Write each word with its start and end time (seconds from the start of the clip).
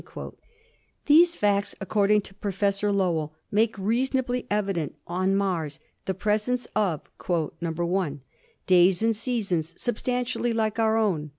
These 1.05 1.35
facts, 1.35 1.75
according 1.79 2.21
to 2.21 2.33
Professor 2.33 2.91
Lowell, 2.91 3.35
make 3.51 3.77
rea 3.77 4.07
sonably 4.07 4.47
evident 4.49 4.95
on 5.05 5.35
Mars 5.35 5.79
the 6.05 6.15
presence 6.15 6.65
of— 6.75 7.01
"(1) 7.27 8.21
Days 8.65 9.03
and 9.03 9.15
seasons 9.15 9.79
substantially 9.79 10.53
like 10.53 10.79
our 10.79 10.97
own. 10.97 11.29